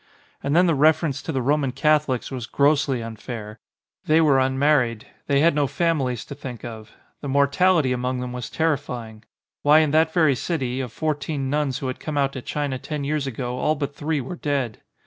And 0.41 0.55
then 0.55 0.65
the 0.65 0.73
reference 0.73 1.21
to 1.21 1.31
the 1.31 1.43
Roman 1.43 1.71
Catholics 1.71 2.31
was 2.31 2.47
grossly 2.47 3.03
unfair. 3.03 3.59
They 4.05 4.19
were 4.19 4.39
un 4.39 4.57
married. 4.57 5.05
They 5.27 5.41
had 5.41 5.53
no 5.53 5.67
families 5.67 6.25
to 6.25 6.33
think 6.33 6.65
of. 6.65 6.93
The 7.21 7.27
mortality 7.27 7.91
among 7.93 8.19
them 8.19 8.33
was 8.33 8.49
terrifying. 8.49 9.25
Why, 9.61 9.77
in 9.81 9.91
that 9.91 10.11
very 10.11 10.33
city, 10.33 10.81
of 10.81 10.91
fourteen 10.91 11.51
nuns 11.51 11.77
who 11.77 11.87
had 11.87 11.99
come 11.99 12.17
out 12.17 12.33
to 12.33 12.41
China 12.41 12.79
ten 12.79 13.03
years 13.03 13.27
ago 13.27 13.59
all 13.59 13.75
but 13.75 13.95
three 13.95 14.19
were 14.19 14.35
dead. 14.37 14.79